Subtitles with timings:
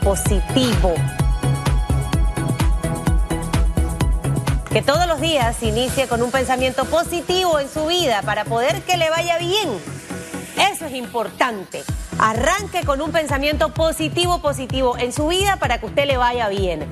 [0.00, 0.94] positivo.
[4.70, 8.96] Que todos los días inicie con un pensamiento positivo en su vida para poder que
[8.96, 9.68] le vaya bien.
[10.72, 11.82] Eso es importante.
[12.20, 16.86] Arranque con un pensamiento positivo, positivo en su vida para que usted le vaya bien.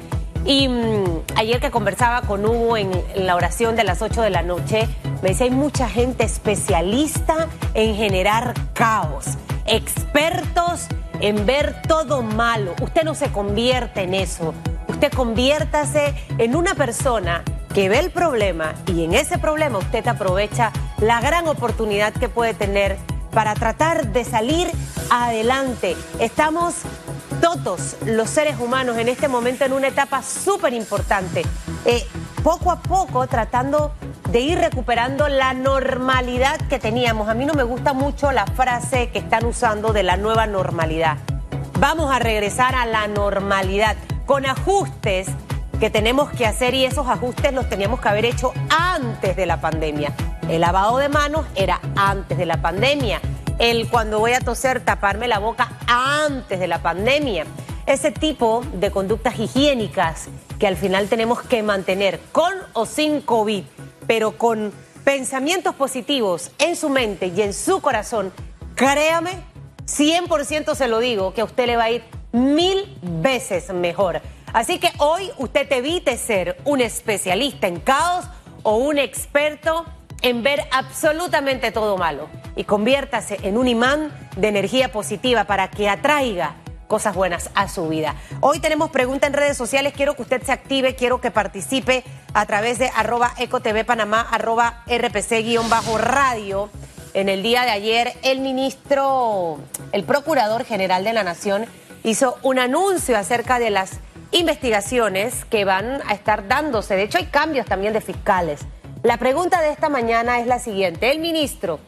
[0.44, 4.42] Y mm, ayer que conversaba con Hugo en, la oración de las 8 de la
[4.42, 4.88] noche,
[5.22, 9.26] me dice, hay mucha gente especialista en generar caos,
[9.64, 10.88] expertos
[11.20, 12.74] en ver todo malo.
[12.80, 14.54] Usted no se convierte en eso.
[14.88, 17.42] Usted conviértase en una persona
[17.74, 22.54] que ve el problema y en ese problema usted aprovecha la gran oportunidad que puede
[22.54, 22.96] tener
[23.32, 24.70] para tratar de salir
[25.10, 25.96] adelante.
[26.20, 26.76] Estamos
[27.40, 31.42] todos los seres humanos en este momento en una etapa súper importante,
[31.84, 32.06] eh,
[32.42, 33.92] poco a poco tratando
[34.30, 37.28] de ir recuperando la normalidad que teníamos.
[37.28, 41.18] A mí no me gusta mucho la frase que están usando de la nueva normalidad.
[41.78, 45.28] Vamos a regresar a la normalidad con ajustes
[45.78, 49.60] que tenemos que hacer y esos ajustes los teníamos que haber hecho antes de la
[49.60, 50.12] pandemia.
[50.48, 53.20] El lavado de manos era antes de la pandemia.
[53.58, 57.44] El cuando voy a toser taparme la boca antes de la pandemia.
[57.86, 60.28] Ese tipo de conductas higiénicas
[60.58, 63.64] que al final tenemos que mantener con o sin COVID,
[64.06, 64.72] pero con
[65.04, 68.32] pensamientos positivos en su mente y en su corazón,
[68.74, 69.32] créame,
[69.86, 74.20] 100% se lo digo, que a usted le va a ir mil veces mejor.
[74.52, 78.24] Así que hoy usted evite ser un especialista en caos
[78.62, 79.84] o un experto
[80.22, 85.88] en ver absolutamente todo malo y conviértase en un imán de energía positiva para que
[85.88, 86.56] atraiga
[86.94, 88.14] cosas buenas a su vida.
[88.38, 92.46] Hoy tenemos pregunta en redes sociales, quiero que usted se active, quiero que participe a
[92.46, 96.70] través de arroba ecotv panamá, arroba rpc-radio.
[97.12, 99.58] En el día de ayer, el ministro,
[99.90, 101.66] el procurador general de la Nación,
[102.04, 103.98] hizo un anuncio acerca de las
[104.30, 106.94] investigaciones que van a estar dándose.
[106.94, 108.60] De hecho, hay cambios también de fiscales.
[109.02, 111.10] La pregunta de esta mañana es la siguiente.
[111.10, 111.80] El ministro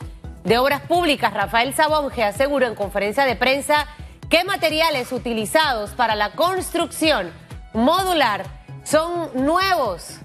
[0.43, 3.87] de Obras Públicas, Rafael Sabonge, aseguró en conferencia de prensa
[4.29, 7.31] que materiales utilizados para la construcción
[7.73, 8.45] modular
[8.85, 10.19] son nuevos.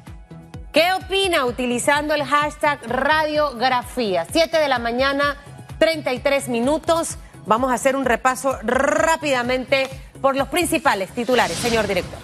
[0.72, 4.26] ¿Qué opina utilizando el hashtag radiografía?
[4.32, 5.36] 7 de la mañana,
[5.80, 7.18] 33 minutos.
[7.46, 9.90] Vamos a hacer un repaso rápidamente
[10.22, 12.20] por los principales titulares, señor director.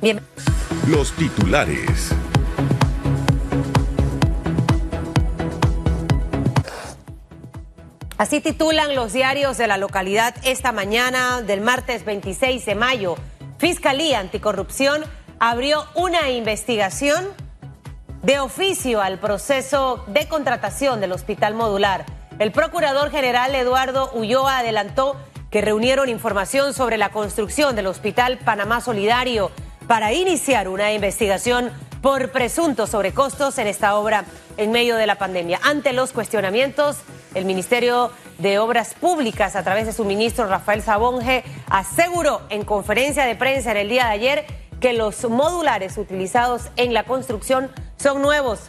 [0.00, 0.20] Bien.
[0.86, 2.12] Los titulares.
[8.18, 13.14] Así titulan los diarios de la localidad esta mañana del martes 26 de mayo.
[13.58, 15.04] Fiscalía Anticorrupción
[15.38, 17.28] abrió una investigación
[18.24, 22.06] de oficio al proceso de contratación del hospital modular.
[22.40, 25.16] El procurador general Eduardo Ulloa adelantó
[25.52, 29.52] que reunieron información sobre la construcción del Hospital Panamá Solidario
[29.86, 31.70] para iniciar una investigación
[32.02, 34.24] por presuntos sobrecostos en esta obra
[34.56, 35.60] en medio de la pandemia.
[35.62, 36.96] Ante los cuestionamientos,
[37.38, 43.24] el Ministerio de Obras Públicas, a través de su ministro Rafael Sabonge, aseguró en conferencia
[43.24, 44.46] de prensa en el día de ayer
[44.80, 48.60] que los modulares utilizados en la construcción son nuevos.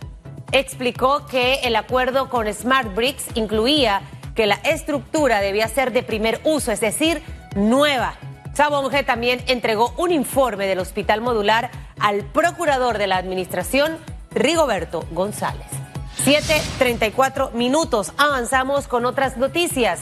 [0.52, 4.02] Explicó que el acuerdo con Smart Bricks incluía
[4.36, 7.22] que la estructura debía ser de primer uso, es decir,
[7.56, 8.16] nueva.
[8.54, 11.70] Sabonge también entregó un informe del hospital modular
[12.00, 13.98] al procurador de la administración,
[14.32, 15.79] Rigoberto González.
[16.26, 18.12] 7.34 minutos.
[18.18, 20.02] Avanzamos con otras noticias.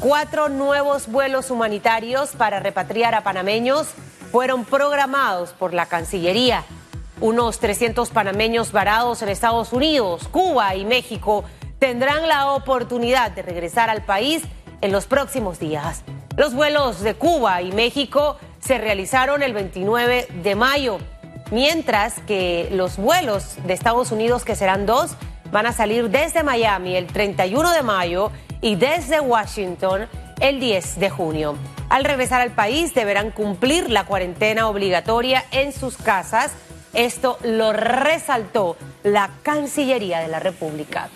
[0.00, 3.86] Cuatro nuevos vuelos humanitarios para repatriar a panameños
[4.32, 6.64] fueron programados por la Cancillería.
[7.20, 11.44] Unos 300 panameños varados en Estados Unidos, Cuba y México
[11.78, 14.42] tendrán la oportunidad de regresar al país
[14.80, 16.02] en los próximos días.
[16.36, 20.98] Los vuelos de Cuba y México se realizaron el 29 de mayo,
[21.52, 25.12] mientras que los vuelos de Estados Unidos, que serán dos,
[25.54, 30.08] van a salir desde Miami el 31 de mayo y desde Washington
[30.40, 31.54] el 10 de junio.
[31.88, 36.50] Al regresar al país deberán cumplir la cuarentena obligatoria en sus casas
[36.92, 41.08] esto lo resaltó la Cancillería de la República.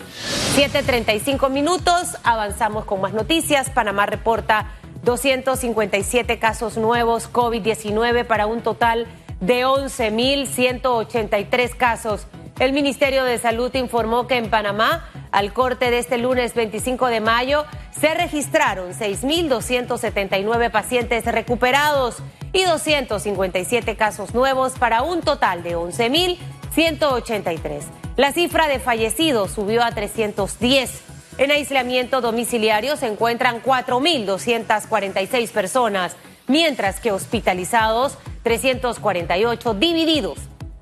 [0.55, 3.69] 7.35 minutos, avanzamos con más noticias.
[3.69, 4.71] Panamá reporta
[5.03, 9.07] 257 casos nuevos COVID-19 para un total
[9.39, 12.27] de 11.183 casos.
[12.59, 17.21] El Ministerio de Salud informó que en Panamá, al corte de este lunes 25 de
[17.21, 17.63] mayo,
[17.97, 22.17] se registraron 6.279 pacientes recuperados
[22.51, 27.83] y 257 casos nuevos para un total de 11.183.
[28.17, 31.03] La cifra de fallecidos subió a 310.
[31.37, 36.17] En aislamiento domiciliario se encuentran 4.246 personas.
[36.47, 40.39] mientras que hospitalizados 348 divididos,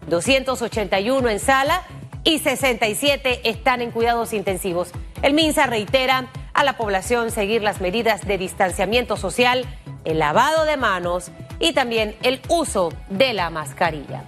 [0.07, 1.83] 281 en sala
[2.24, 4.89] y 67 están en cuidados intensivos.
[5.21, 9.65] El MINSA reitera a la población seguir las medidas de distanciamiento social,
[10.06, 14.24] el lavado de manos y también el uso de la mascarilla.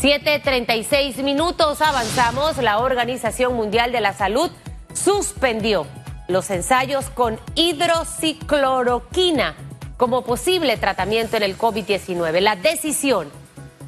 [0.00, 2.58] 7.36 minutos avanzamos.
[2.58, 4.50] La Organización Mundial de la Salud
[4.92, 5.86] suspendió
[6.28, 9.54] los ensayos con hidroxicloroquina
[9.96, 12.40] como posible tratamiento en el COVID-19.
[12.40, 13.30] La decisión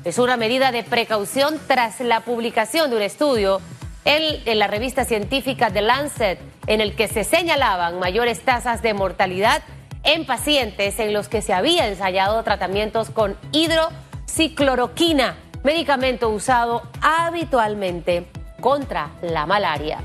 [0.05, 3.61] es una medida de precaución tras la publicación de un estudio
[4.05, 9.63] en, la revista científica The Lancet en el que se señalaban mayores tasas de mortalidad
[10.05, 18.27] en pacientes en los que se había ensayado tratamientos con hidroxicloroquina, medicamento usado habitualmente
[18.61, 19.99] contra la malaria.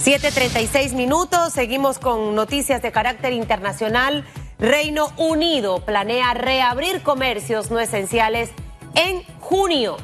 [0.00, 4.24] 7.36 minutos, seguimos con noticias de carácter internacional.
[4.58, 8.50] Reino Unido planea reabrir comercios no esenciales
[8.96, 9.96] en junio.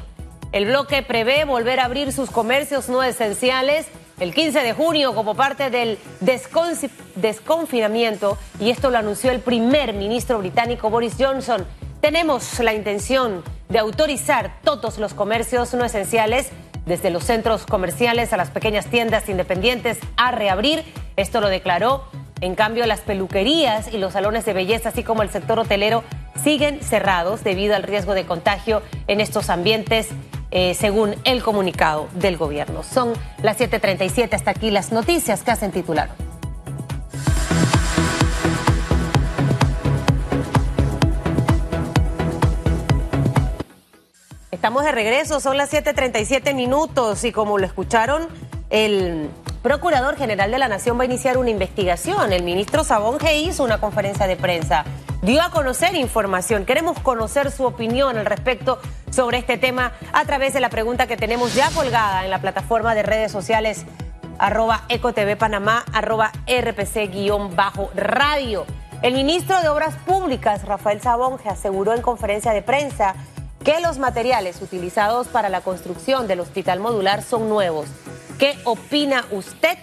[0.51, 3.87] El bloque prevé volver a abrir sus comercios no esenciales
[4.19, 5.97] el 15 de junio como parte del
[7.15, 11.65] desconfinamiento y esto lo anunció el primer ministro británico Boris Johnson.
[11.99, 16.51] Tenemos la intención de autorizar todos los comercios no esenciales,
[16.85, 20.83] desde los centros comerciales a las pequeñas tiendas independientes, a reabrir.
[21.15, 22.03] Esto lo declaró.
[22.41, 26.03] En cambio, las peluquerías y los salones de belleza, así como el sector hotelero,
[26.41, 30.09] siguen cerrados debido al riesgo de contagio en estos ambientes
[30.51, 32.83] eh, según el comunicado del gobierno.
[32.83, 36.09] Son las 7:37 hasta aquí las noticias que hacen titular.
[44.51, 48.27] Estamos de regreso, son las 7:37 minutos y como lo escucharon,
[48.69, 49.29] el
[49.63, 52.31] Procurador General de la Nación va a iniciar una investigación.
[52.31, 54.85] El ministro Sabón G hizo una conferencia de prensa
[55.23, 56.65] dio a conocer información.
[56.65, 58.79] Queremos conocer su opinión al respecto
[59.09, 62.93] sobre este tema a través de la pregunta que tenemos ya colgada en la plataforma
[62.93, 63.85] de redes sociales
[64.37, 67.85] arroba ecotv panamá, arroba rpc-radio.
[69.01, 73.15] El ministro de Obras Públicas, Rafael Sabonge, aseguró en conferencia de prensa
[73.63, 77.87] que los materiales utilizados para la construcción del hospital modular son nuevos.
[78.39, 79.77] ¿Qué opina usted?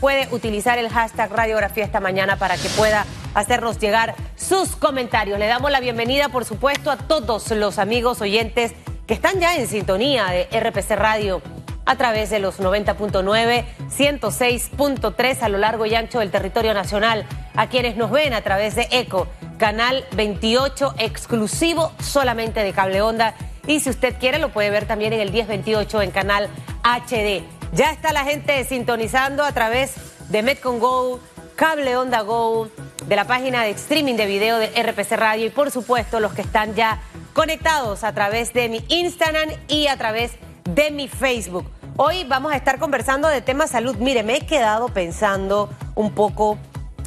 [0.00, 5.38] Puede utilizar el hashtag radiografía esta mañana para que pueda hacernos llegar sus comentarios.
[5.38, 8.72] Le damos la bienvenida, por supuesto, a todos los amigos oyentes
[9.06, 11.40] que están ya en sintonía de RPC Radio
[11.86, 17.24] a través de los 90.9, 106.3 a lo largo y ancho del territorio nacional,
[17.56, 19.26] a quienes nos ven a través de ECO,
[19.56, 23.34] canal 28 exclusivo solamente de cable onda
[23.66, 26.48] y si usted quiere lo puede ver también en el 1028 en canal
[26.82, 27.42] HD.
[27.72, 29.94] Ya está la gente sintonizando a través
[30.28, 31.20] de Metcon Go,
[31.58, 32.68] Cable Onda Go,
[33.08, 36.42] de la página de streaming de video de RPC Radio y por supuesto los que
[36.42, 37.00] están ya
[37.32, 41.68] conectados a través de mi Instagram y a través de mi Facebook.
[41.96, 43.96] Hoy vamos a estar conversando de temas salud.
[43.96, 46.58] Mire, me he quedado pensando un poco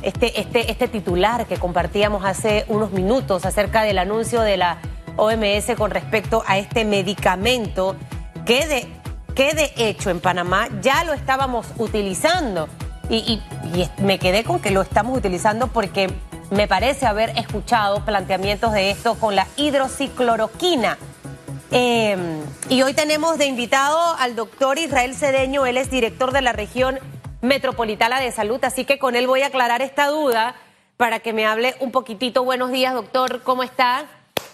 [0.02, 4.80] este, este, este titular que compartíamos hace unos minutos acerca del anuncio de la
[5.16, 7.96] OMS con respecto a este medicamento
[8.46, 8.88] que de,
[9.34, 12.68] que de hecho en Panamá ya lo estábamos utilizando
[13.12, 13.42] y,
[13.98, 16.10] me quedé con que lo estamos utilizando porque
[16.50, 20.98] me parece haber escuchado planteamientos de esto con la hidroxicloroquina.
[21.72, 26.52] Em, y hoy tenemos de invitado al doctor Israel Cedeño, él es director de la
[26.52, 27.00] región
[27.42, 30.56] metropolitana de salud, así que con él voy a aclarar esta duda
[30.98, 32.44] para que me hable un poquitito.
[32.44, 34.06] Buenos días, doctor, ¿cómo está?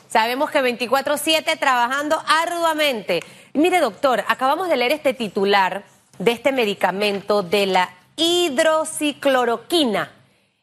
[0.08, 3.22] Sabemos que 24/7 trabajando arduamente.
[3.54, 5.84] mire, doctor, acabamos de leer este titular
[6.20, 10.12] de este medicamento de la hidroxicloroquina.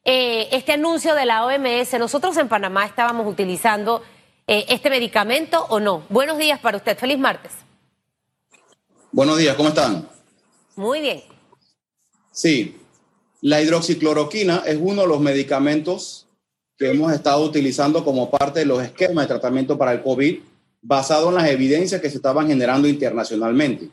[0.04, 4.02] Eh, este anuncio de la OMS, nosotros en Panamá estábamos utilizando
[4.46, 6.04] eh, este medicamento o no.
[6.10, 7.52] Buenos días para usted, feliz martes.
[9.12, 10.06] Buenos días, ¿cómo están?
[10.76, 11.22] Muy bien.
[12.32, 12.76] Sí,
[13.40, 16.26] la hidroxicloroquina es uno de los medicamentos
[16.76, 20.40] que hemos estado utilizando como parte de los esquemas de tratamiento para el COVID,
[20.82, 23.88] basado en las evidencias que se estaban generando internacionalmente.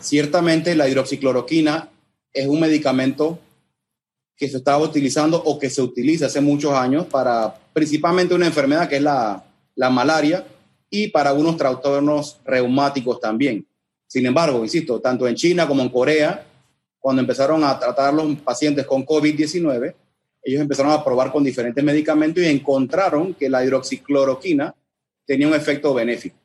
[0.00, 1.90] Ciertamente la hidroxicloroquina
[2.34, 3.38] es un medicamento
[4.36, 8.88] que se estaba utilizando o que se utiliza hace muchos años para principalmente una enfermedad
[8.88, 9.44] que es la,
[9.76, 10.44] malaria
[10.90, 13.66] y para unos trastornos reumáticos también.
[14.06, 16.46] Sin embargo, insisto, tanto en China como en Corea,
[16.98, 19.94] cuando empezaron a tratar los pacientes con COVID-19,
[20.42, 24.74] ellos empezaron a probar con diferentes medicamentos y encontraron que la hidroxicloroquina
[25.24, 26.36] tenía un efecto benéfico.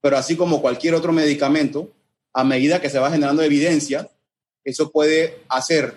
[0.00, 1.90] Pero así como cualquier otro medicamento,
[2.32, 4.08] a medida que se va generando evidencia,
[4.64, 5.94] eso puede hacer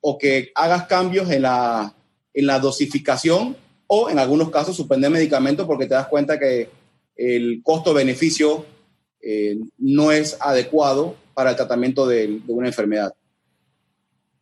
[0.00, 1.94] o que hagas cambios en la,
[2.34, 6.70] en la dosificación o en algunos casos suspender medicamentos porque te das cuenta que
[7.16, 8.64] el costo-beneficio
[9.20, 13.14] eh, no es adecuado para el tratamiento de, una enfermedad.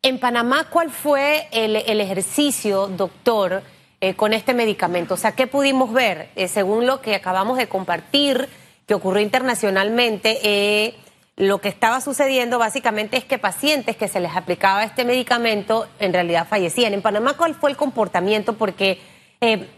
[0.02, 3.62] En Panamá, ¿cuál fue el, ejercicio, doctor,
[4.00, 5.14] eh, con este medicamento?
[5.14, 6.28] O sea, ¿qué pudimos ver?
[6.36, 8.48] Eh, según lo que acabamos de compartir,
[8.86, 10.94] que ocurrió internacionalmente,
[11.36, 16.12] lo que estaba sucediendo básicamente es que pacientes que se les aplicaba este medicamento en
[16.12, 16.94] realidad fallecían.
[16.94, 18.54] En Panamá, ¿cuál fue el comportamiento?
[18.54, 18.98] Porque
[19.42, 19.68] eh,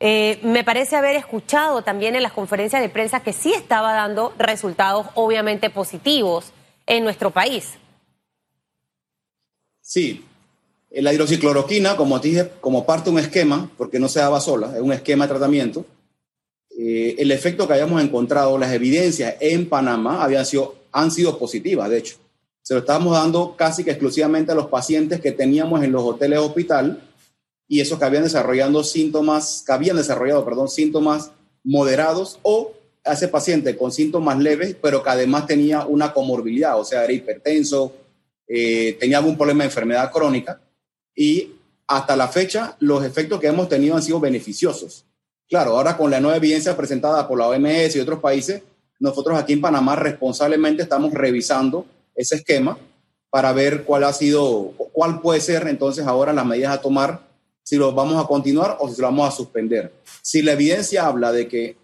[0.00, 4.34] eh, me parece haber escuchado también en las conferencias de prensa que sí estaba dando
[4.38, 6.52] resultados obviamente positivos
[6.86, 7.74] en nuestro país.
[9.80, 10.24] Sí,
[10.90, 14.72] la hidroxicloroquina, como te dije, como parte de un esquema, porque no se daba sola,
[14.74, 15.86] es un esquema de tratamiento,
[16.76, 21.90] eh, el efecto que habíamos encontrado, las evidencias en Panamá habían sido, han sido positivas,
[21.90, 22.16] de hecho.
[22.62, 26.38] Se lo estábamos dando casi que exclusivamente a los pacientes que teníamos en los hoteles
[26.38, 27.02] hospital
[27.68, 31.32] y esos que habían desarrollando síntomas, que habían desarrollado, perdón, síntomas
[31.64, 32.72] moderados o
[33.04, 37.12] a ese paciente con síntomas leves, pero que además tenía una comorbilidad, o sea, era
[37.12, 37.92] hipertenso,
[38.46, 40.60] eh, tenía algún problema de enfermedad crónica
[41.14, 41.50] y
[41.88, 45.04] hasta la fecha los efectos que hemos tenido han sido beneficiosos.
[45.48, 48.62] Claro, ahora con la nueva evidencia presentada por la OMS y otros países,
[48.98, 52.78] nosotros aquí en Panamá responsablemente estamos revisando ese esquema
[53.30, 57.26] para ver cuál ha sido, cuál puede ser entonces ahora las medidas a tomar,
[57.62, 59.92] si lo vamos a continuar o si lo vamos a suspender.
[60.22, 61.76] Si la evidencia habla de que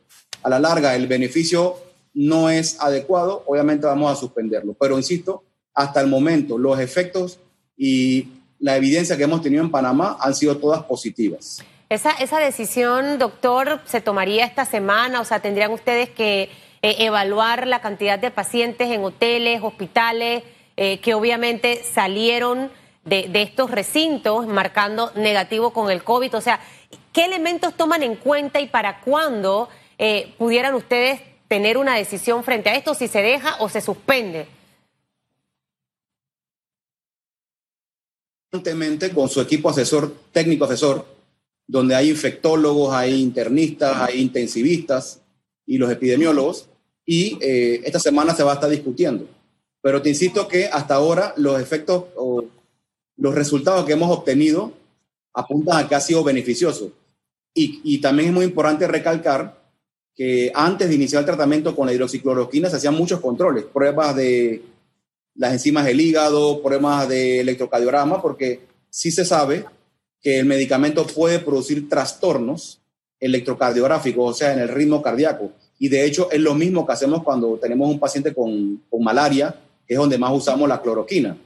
[0.43, 1.77] a la larga el beneficio
[2.15, 4.75] no es adecuado, obviamente vamos a suspenderlo.
[4.75, 5.43] Pero insisto,
[5.75, 7.41] hasta el momento los efectos
[7.77, 11.65] y la evidencia que hemos tenido en Panamá han sido todas positivas.
[11.89, 16.49] Esa, esa decisión, doctor, se tomaría esta semana, o sea, tendrían ustedes que
[16.83, 20.43] eh, evaluar la cantidad de pacientes en hoteles, hospitales,
[20.79, 22.71] eh, que obviamente salieron
[23.05, 26.35] de, estos recintos marcando negativo con el COVID.
[26.37, 26.61] O sea,
[27.13, 29.69] ¿qué elementos toman en cuenta y para cuándo
[29.99, 34.47] eh, pudieran ustedes tener una decisión frente a esto, si se deja o se suspende?
[39.15, 41.07] con su equipo asesor, técnico asesor,
[41.67, 45.20] donde hay infectólogos, hay internistas, hay intensivistas
[45.71, 46.67] y los epidemiólogos,
[47.07, 49.29] y eh, esta semana se va a estar discutiendo.
[49.81, 52.45] Pero te insisto que hasta ahora los efectos o
[53.17, 54.73] los resultados que hemos obtenido
[55.33, 56.91] apuntan a que ha sido beneficioso.
[57.55, 59.63] Y, y también es muy importante recalcar
[60.17, 64.63] que antes de iniciar el tratamiento con la hidroxicloroquina se hacían muchos controles, pruebas de
[65.37, 69.67] las enzimas del hígado, pruebas de electrocardiograma, porque sí se sabe
[70.21, 72.81] que el medicamento puede producir trastornos
[73.21, 75.53] electrocardiográficos, o sea, en el ritmo cardíaco.
[75.83, 79.59] Y de hecho es lo mismo que hacemos cuando tenemos un paciente con, malaria,
[79.89, 81.39] que es donde más usamos la cloroquina.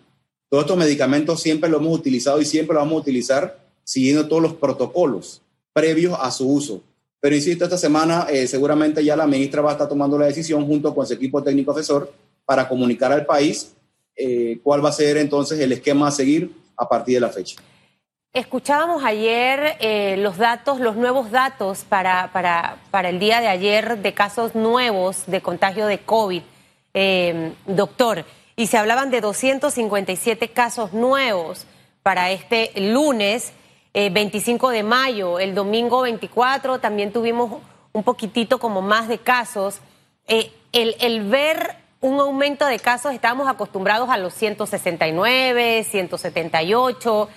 [0.50, 4.42] Todos estos medicamentos siempre los hemos utilizado y siempre los vamos a utilizar siguiendo todos
[4.42, 5.40] los protocolos
[5.72, 6.82] previos a su uso.
[7.20, 10.66] Pero insisto, esta semana eh, seguramente ya la ministra va a estar tomando la decisión
[10.66, 12.12] junto con su equipo técnico asesor
[12.44, 13.72] para comunicar al país
[14.16, 17.56] eh, cuál va a ser entonces el esquema a seguir a partir de la fecha.
[18.34, 23.98] Escuchábamos ayer eh, los datos, los nuevos datos para, para, para, el día de ayer
[23.98, 26.42] de casos nuevos de contagio de COVID,
[26.94, 28.24] eh, doctor,
[28.56, 31.64] y se hablaban de 257 casos nuevos
[32.02, 33.52] para este lunes
[33.94, 35.38] 25 eh, de mayo.
[35.38, 37.62] El domingo 24 también tuvimos
[37.92, 39.78] un poquitito como más de casos.
[40.26, 47.28] el, el ver un aumento de casos, estábamos acostumbrados a los 169, 178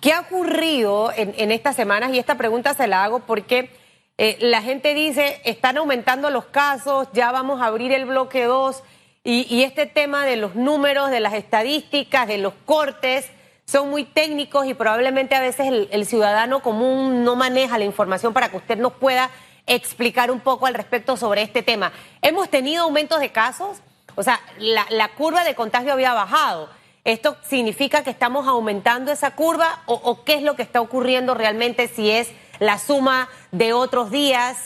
[0.00, 2.12] ¿Qué ha ocurrido en, estas semanas?
[2.12, 3.70] Y esta pregunta se la hago porque
[4.18, 8.82] eh, la gente dice, están aumentando los casos, ya vamos a abrir el bloque 2
[9.22, 13.30] y, este tema de los números, de las estadísticas, de los cortes,
[13.64, 18.48] son muy técnicos y probablemente a veces el, ciudadano común no maneja la información para
[18.48, 19.30] que usted nos pueda
[19.68, 21.92] explicar un poco al respecto sobre este tema.
[22.22, 23.78] ¿Hemos tenido aumentos de casos?
[24.16, 26.79] O sea, la curva de contagio había bajado
[27.10, 31.88] ¿Esto significa que estamos aumentando esa curva o, qué es lo que está ocurriendo realmente
[31.88, 32.28] si es
[32.60, 34.58] la suma de otros días?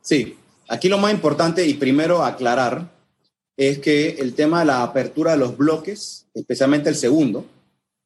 [0.00, 2.88] Sí, aquí lo más importante y primero aclarar
[3.58, 7.44] es que el tema de la apertura de los bloques, especialmente el segundo,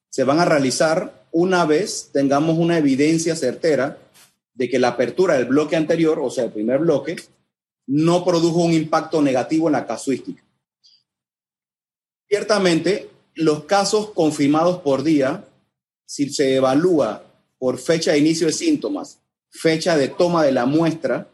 [0.09, 3.97] se van a realizar una vez tengamos una evidencia certera
[4.55, 7.15] de que la apertura del bloque anterior, o sea, el primer bloque,
[7.87, 10.43] no produjo un impacto negativo en la casuística.
[12.31, 15.45] Ciertamente, los casos confirmados por día,
[16.07, 17.25] si se evalúa
[17.59, 19.19] por fecha de inicio de síntomas,
[19.51, 21.27] fecha de toma de la muestra,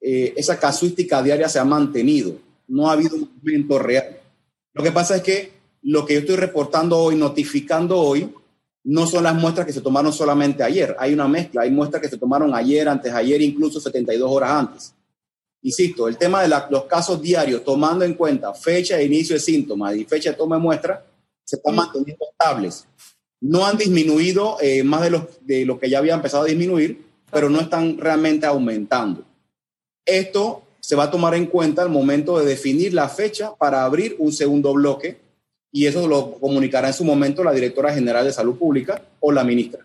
[0.00, 2.36] eh, esa casuística diaria se ha mantenido.
[2.66, 4.18] No ha habido un aumento real.
[4.72, 8.28] Lo que pasa es que lo que yo estoy reportando hoy, notificando hoy,
[8.82, 10.96] no son las muestras que se tomaron solamente ayer.
[10.98, 14.94] Hay una mezcla, hay muestras que se tomaron ayer, antes ayer, incluso 72 horas antes.
[15.62, 19.96] Insisto, el tema de los casos diarios, tomando en cuenta fecha de inicio de síntomas
[19.96, 21.04] y fecha de toma de muestra,
[21.44, 22.86] se están manteniendo estables.
[23.40, 27.04] No han disminuido eh, más de lo, de lo que ya había empezado a disminuir,
[27.30, 29.24] pero no están realmente aumentando.
[30.04, 34.16] Esto se va a tomar en cuenta al momento de definir la fecha para abrir
[34.18, 35.20] un segundo bloque
[35.70, 39.44] y eso lo comunicará en su momento la directora general de salud pública o la
[39.44, 39.84] ministra.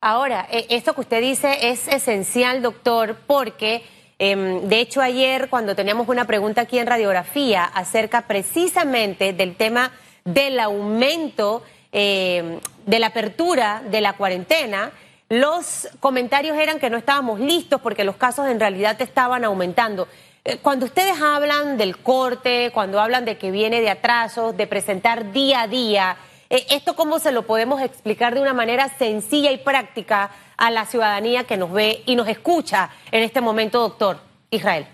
[0.00, 3.82] Ahora, e, esto que usted dice es esencial, doctor, porque
[4.20, 9.90] em, de hecho ayer cuando teníamos una pregunta aquí en radiografía acerca precisamente del tema
[10.24, 14.92] del aumento em, de la apertura de la cuarentena,
[15.28, 20.06] los comentarios eran que no estábamos listos porque los casos en realidad estaban aumentando.
[20.44, 25.32] Eh, cuando ustedes hablan del corte, cuando hablan de que viene de atrasos, de presentar
[25.32, 26.16] día a día,
[26.50, 31.44] ¿esto cómo se lo podemos explicar de una manera sencilla y práctica a la ciudadanía
[31.44, 34.18] que nos ve y nos escucha en este momento, doctor
[34.50, 34.86] Israel?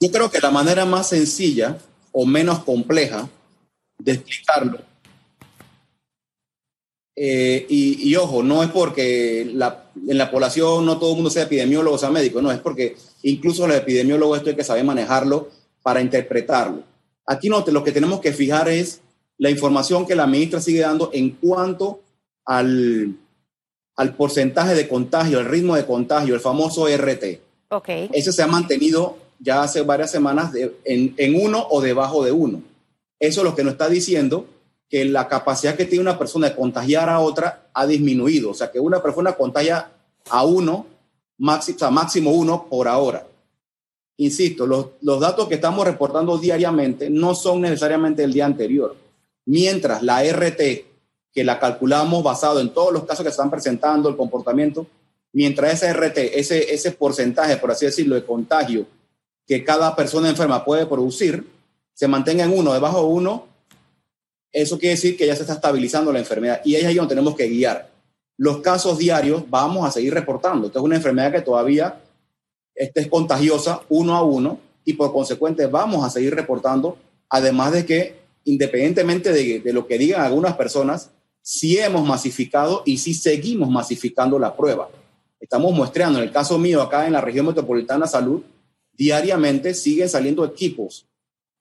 [0.00, 1.78] Yo creo que la manera más sencilla
[2.12, 3.28] o menos compleja
[3.98, 4.78] de explicarlo
[7.16, 11.96] eh, y, ojo, no es porque en la población no todo el mundo sea epidemiólogo
[11.96, 15.48] o sea médico, no, es porque incluso los epidemiólogos esto hay que saber manejarlo
[15.82, 16.82] para interpretarlo.
[17.26, 19.00] Aquí no, lo que tenemos que fijar es
[19.38, 22.00] la información que la ministra sigue dando en cuanto
[22.44, 23.16] al,
[23.96, 27.40] al porcentaje de contagio, el ritmo de contagio, el famoso RT.
[27.70, 28.10] Okay.
[28.12, 30.52] Ese se ha mantenido ya hace varias semanas
[30.84, 32.62] en, en uno o debajo de uno.
[33.18, 34.46] Eso es lo que nos está diciendo
[34.88, 38.50] que la capacidad que tiene una persona de contagiar a otra ha disminuido.
[38.50, 39.90] O sea, que una persona contagia
[40.30, 40.86] a uno,
[41.38, 43.26] máximo, o sea, máximo uno por ahora.
[44.16, 48.96] Insisto, los, datos que estamos reportando diariamente no son necesariamente el día anterior.
[49.46, 50.60] Mientras la RT,
[51.32, 54.86] que la calculamos basado en todos los casos que están presentando, el comportamiento,
[55.32, 58.86] mientras ese RT, ese, ese porcentaje, por así decirlo, de contagio
[59.46, 61.46] que cada persona enferma puede producir,
[61.92, 63.46] se mantenga en uno, debajo de uno,
[64.52, 67.34] eso quiere decir que ya se está estabilizando la enfermedad y es ahí donde tenemos
[67.34, 67.90] que guiar.
[68.36, 70.68] Los casos diarios vamos a seguir reportando.
[70.68, 72.00] Esta es una enfermedad que todavía
[72.74, 77.86] este, es contagiosa uno a uno y por consecuente vamos a seguir reportando, además de
[77.86, 81.10] que independientemente de, lo que digan algunas personas,
[81.42, 84.90] sí hemos masificado y sí seguimos masificando la prueba.
[85.40, 88.42] Estamos muestreando, en el caso mío acá en la región metropolitana salud,
[88.92, 91.06] diariamente siguen saliendo equipos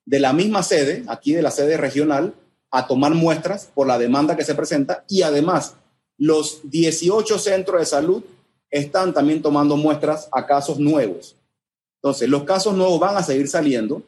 [0.06, 2.34] de la misma sede, aquí de la sede regional,
[2.70, 5.76] a tomar muestras por la demanda que se presenta y además
[6.18, 8.24] los 18 centros de salud
[8.74, 11.36] están también tomando muestras a casos nuevos.
[12.02, 14.02] Entonces, los casos nuevos van a seguir saliendo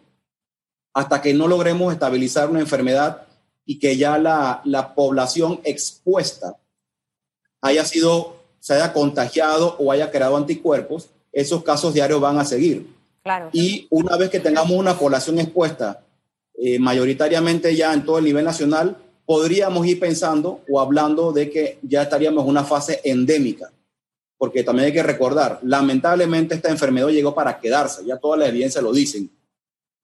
[0.93, 3.27] hasta que no logremos estabilizar una enfermedad
[3.65, 6.57] y que ya la, la población expuesta
[7.61, 12.87] haya sido, se haya contagiado o haya creado anticuerpos, esos casos diarios van a seguir.
[13.23, 13.49] Claro.
[13.53, 16.01] Y una vez que tengamos una población expuesta
[16.57, 21.77] eh, mayoritariamente ya en todo el nivel nacional, podríamos ir pensando o hablando de que
[21.83, 23.71] ya estaríamos en una fase endémica,
[24.37, 28.81] porque también hay que recordar, lamentablemente esta enfermedad llegó para quedarse, ya toda la evidencia
[28.81, 29.29] lo dicen,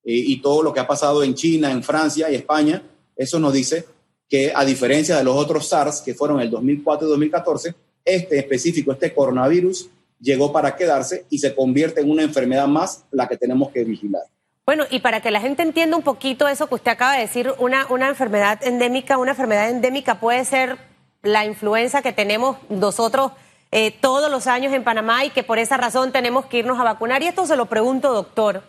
[0.03, 2.81] eh, y todo lo que ha pasado en China, en Francia y España,
[3.15, 3.85] eso nos dice
[4.27, 8.91] que a diferencia de los otros SARS que fueron el 2004 y 2014, este específico,
[8.91, 9.89] este coronavirus,
[10.19, 14.23] llegó para quedarse y se convierte en una enfermedad más la que tenemos que vigilar.
[14.65, 17.51] Bueno, y para que la gente entienda un poquito eso que usted acaba de decir,
[17.59, 20.77] una, una enfermedad endémica, una enfermedad endémica puede ser
[21.23, 23.31] la influenza que tenemos nosotros
[23.71, 26.83] eh, todos los años en Panamá y que por esa razón tenemos que irnos a
[26.83, 27.23] vacunar.
[27.23, 28.63] Y esto se lo pregunto, doctor.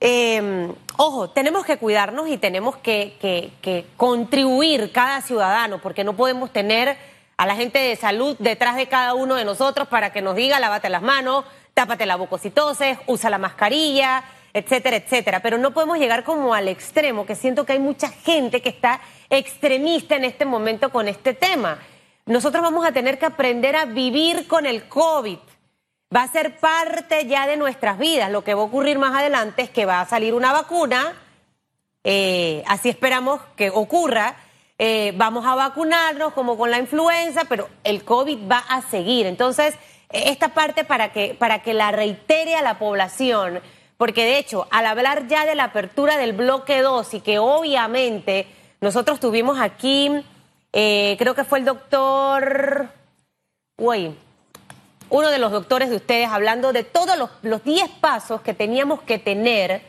[0.00, 6.14] Eh, ojo, tenemos que cuidarnos y tenemos que, que, que, contribuir cada ciudadano, porque no
[6.14, 6.96] podemos tener
[7.36, 10.58] a la gente de salud detrás de cada uno de nosotros para que nos diga
[10.60, 11.44] lávate las manos,
[11.74, 15.40] tápate la bococitoses, usa la mascarilla, etcétera, etcétera.
[15.40, 19.00] Pero no podemos llegar como al extremo, que siento que hay mucha gente que está
[19.30, 21.78] extremista en este momento con este tema.
[22.28, 25.38] Nosotros vamos a tener que aprender a vivir con el COVID.
[26.14, 28.30] Va a ser parte ya de nuestras vidas.
[28.30, 31.14] Lo que va a ocurrir más adelante es que va a salir una vacuna,
[32.04, 34.36] eh, así esperamos que ocurra.
[34.76, 39.24] Eh, vamos a vacunarnos como con la influenza, pero el COVID va a seguir.
[39.24, 39.74] Entonces,
[40.10, 43.62] esta parte para que, para que la reitere a la población,
[43.96, 48.46] porque de hecho, al hablar ya de la apertura del bloque 2 y que obviamente
[48.82, 50.10] nosotros tuvimos aquí,
[50.72, 52.88] eh, creo que fue el doctor,
[53.78, 54.14] uy,
[55.10, 59.18] uno de los doctores de ustedes hablando de todos los 10 pasos que teníamos que
[59.18, 59.82] tener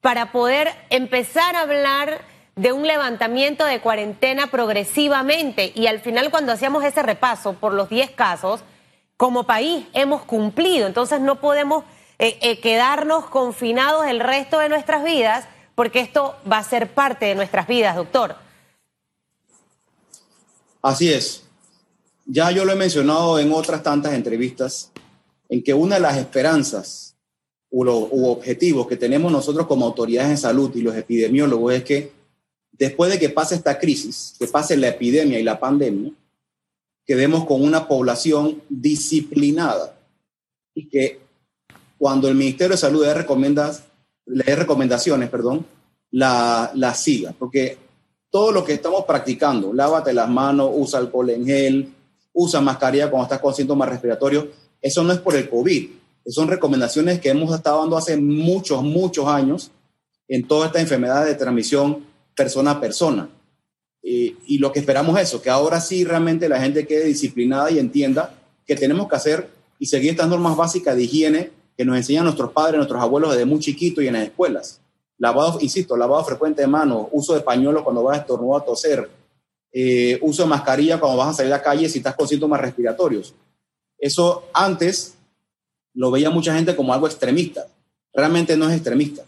[0.00, 2.20] para poder empezar a hablar
[2.56, 7.88] de un levantamiento de cuarentena progresivamente y al final cuando hacíamos ese repaso por los
[7.88, 8.62] 10 casos,
[9.16, 11.84] como país hemos cumplido, entonces no podemos
[12.18, 17.26] eh, eh, quedarnos confinados el resto de nuestras vidas porque esto va a ser parte
[17.26, 18.36] de nuestras vidas, doctor.
[20.82, 21.42] Así es.
[22.26, 24.90] Ya yo lo he mencionado en otras tantas entrevistas,
[25.48, 27.16] en que una de las esperanzas
[27.70, 32.12] u, u objetivos que tenemos nosotros como autoridades en salud y los epidemiólogos es que
[32.72, 36.12] después de que pase esta crisis, que pase la epidemia y la pandemia,
[37.04, 39.98] quedemos con una población disciplinada
[40.74, 41.20] y que
[41.98, 43.08] cuando el Ministerio de Salud le
[44.26, 45.66] le dé recomendaciones, perdón,
[46.12, 47.76] la, la siga, porque
[48.30, 51.92] todo lo que estamos practicando, lávate las manos, usa alcohol en gel,
[52.32, 54.46] usa mascarilla cuando estás con síntomas respiratorios,
[54.80, 55.88] eso no es por el COVID,
[56.26, 59.70] son recomendaciones que hemos estado dando hace muchos, muchos años
[60.28, 62.04] en toda esta enfermedad de transmisión
[62.36, 63.28] persona a persona.
[64.02, 67.78] y lo que esperamos es eso, que ahora sí realmente la gente quede disciplinada y
[67.78, 68.34] entienda
[68.66, 72.52] que tenemos que hacer y seguir estas normas básicas de higiene que nos enseñan nuestros
[72.52, 74.79] padres, nuestros abuelos desde muy chiquitos y en las escuelas.
[75.20, 79.08] Lavado, insisto, lavado frecuente de manos, uso de pañuelos cuando vas a estornudar a toser,
[79.72, 82.60] eh, uso de mascarilla cuando vas a salir a la calle si estás con síntomas
[82.60, 83.32] respiratorios.
[83.96, 85.14] Eso antes
[85.94, 87.68] lo veía mucha gente como algo extremista.
[88.12, 89.22] Realmente no es extremista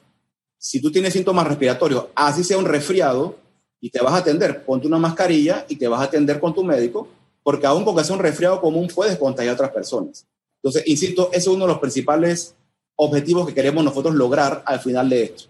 [0.62, 3.34] si tú tienes síntomas respiratorios, así sea un resfriado,
[3.80, 6.62] y te vas a atender, ponte una mascarilla y te vas a atender con tu
[6.62, 7.08] médico,
[7.42, 10.24] porque aún porque sea un resfriado común puedes contagiar a otras personas.
[10.62, 12.54] Entonces, insisto, ese es uno de los principales
[12.94, 15.44] objetivos que queremos nosotros lograr al final de esto.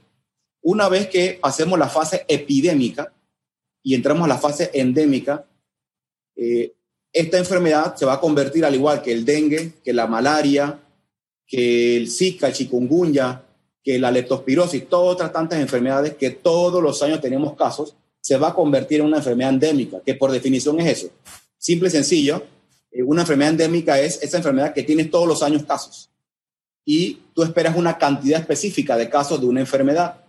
[0.62, 3.12] Una vez que pasemos la fase epidémica
[3.82, 5.44] y entramos a la fase endémica,
[6.36, 6.72] eh,
[7.12, 10.78] esta enfermedad se va a convertir al igual que el dengue, que la malaria,
[11.46, 13.42] que el Zika, el chikungunya,
[13.82, 18.48] que la leptospirosis, todas otras tantas enfermedades que todos los años tenemos casos, se va
[18.48, 21.10] a convertir en una enfermedad endémica, que por definición es eso.
[21.58, 22.44] Simple y sencillo,
[22.92, 26.08] eh, una enfermedad endémica es esa enfermedad que tiene todos los años casos.
[26.84, 30.21] Y tú esperas una cantidad específica de casos de una enfermedad.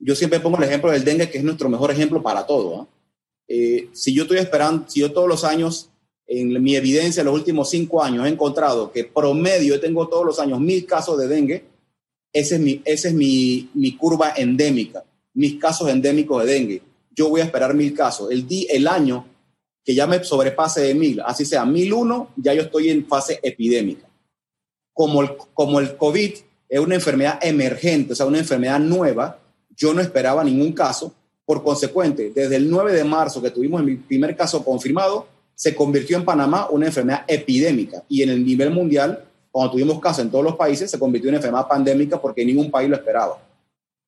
[0.00, 2.80] Yo siempre pongo el ejemplo del dengue, que es nuestro mejor ejemplo para todo.
[2.80, 2.88] ¿ah?
[3.46, 5.90] Eh, si yo estoy esperando, si yo todos los años,
[6.26, 10.24] en mi evidencia, en los últimos cinco años, he encontrado que promedio yo tengo todos
[10.24, 11.64] los años mil casos de dengue,
[12.32, 16.82] esa es mi, ese es mi, mi, curva endémica, mis casos endémicos de dengue.
[17.10, 18.30] Yo voy a esperar mil casos.
[18.30, 19.26] El, di, el año
[19.84, 23.40] que ya me sobrepase de mil, así sea mil uno, ya yo estoy en fase
[23.42, 24.08] epidémica.
[24.92, 26.32] Como el, como el COVID
[26.68, 29.40] es una enfermedad emergente, o sea, una enfermedad nueva,
[29.80, 31.14] yo no esperaba ningún caso.
[31.46, 36.16] Por consecuente, desde el 9 de marzo que tuvimos mi primer caso confirmado, se convirtió
[36.16, 40.44] en Panamá una enfermedad epidémica y en el nivel mundial cuando tuvimos casos en todos
[40.44, 43.42] los países, se convirtió en enfermedad pandémica porque ningún país lo esperaba.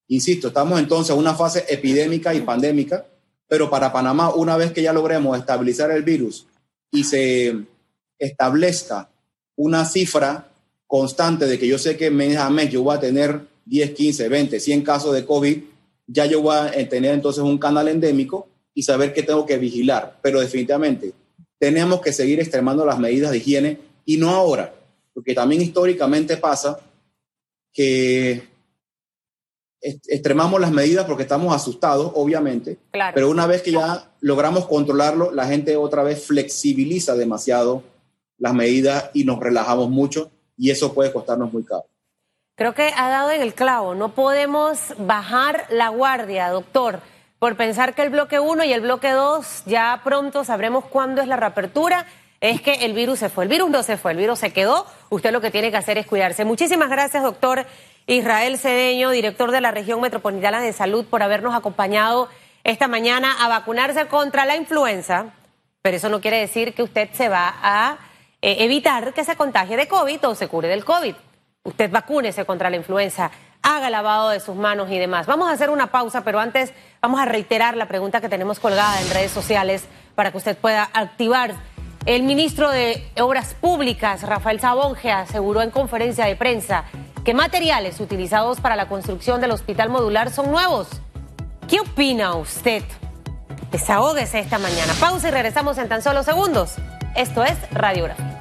[0.08, 3.04] Insisto, estamos entonces en una fase epidémica y pandémica,
[3.48, 6.46] pero para Panamá, una vez que ya logremos estabilizar el virus
[6.92, 7.56] y se
[8.18, 9.10] establezca
[9.56, 10.48] una cifra
[10.86, 14.28] constante de que yo sé que mes a mes yo voy a tener 10, 15,
[14.28, 15.58] 20, 100 casos de COVID,
[16.06, 20.18] ya yo voy a tener entonces un canal endémico y saber que tengo que vigilar.
[20.22, 21.12] Pero definitivamente
[21.58, 24.74] tenemos que seguir extremando las medidas de higiene y no ahora,
[25.14, 26.80] porque también históricamente pasa
[27.72, 28.42] que
[29.80, 32.78] extremamos las medidas porque estamos asustados, obviamente,
[33.14, 37.82] pero una vez que ya logramos controlarlo, la gente otra vez flexibiliza demasiado
[38.38, 41.84] las medidas y nos relajamos mucho y eso puede costarnos muy caro.
[42.54, 47.00] Creo que ha dado en el clavo, no podemos bajar la guardia, doctor,
[47.38, 51.28] por pensar que el bloque 1 y el bloque 2 ya pronto sabremos cuándo es
[51.28, 52.06] la reapertura
[52.42, 53.44] es que el virus se fue.
[53.44, 54.84] El virus no se fue, el virus se quedó.
[55.10, 56.44] Usted lo que tiene que hacer es cuidarse.
[56.44, 57.64] Muchísimas gracias, doctor
[58.08, 62.28] Israel Cedeño, director de la región metropolitana de salud, por habernos acompañado
[62.64, 65.26] esta mañana a vacunarse contra la influenza.
[65.82, 67.98] Pero eso no quiere decir que usted se va a
[68.42, 71.14] eh, evitar que se contagie de COVID o se cure del COVID.
[71.64, 73.30] Usted vacúnese contra la influenza,
[73.62, 75.26] haga lavado de sus manos y demás.
[75.26, 79.00] Vamos a hacer una pausa, pero antes vamos a reiterar la pregunta que tenemos colgada
[79.00, 79.84] en redes sociales
[80.16, 81.54] para que usted pueda activar
[82.04, 86.82] el ministro de Obras Públicas, Rafael Sabonge, aseguró en conferencia de prensa
[87.24, 90.88] que materiales utilizados para la construcción del hospital modular son nuevos.
[91.68, 92.82] ¿Qué opina usted?
[93.70, 94.94] Desahógese esta mañana.
[94.98, 96.74] Pausa y regresamos en tan solo segundos.
[97.14, 98.31] Esto es Radiografía.